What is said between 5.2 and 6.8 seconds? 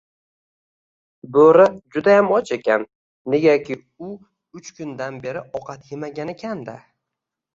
beri ovqat yemagan ekan-da